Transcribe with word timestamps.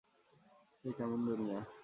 এ 0.85 0.89
কেমন 0.97 1.19
দুনিয়া! 1.27 1.59